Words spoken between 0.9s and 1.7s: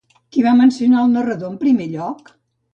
el narrador en